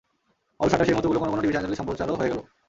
অলস 0.61 0.73
আড্ডার 0.73 0.87
সেই 0.87 0.95
মুহূর্তগুলো 0.95 1.19
কোনো 1.21 1.31
কোনো 1.31 1.41
টিভি 1.43 1.53
চ্যানেলে 1.55 1.79
সম্প্রচারও 1.79 2.19
হয়ে 2.19 2.31
গেল। 2.31 2.39